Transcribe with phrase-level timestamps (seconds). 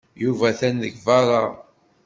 [0.23, 1.43] Yuba atan deg beṛṛa.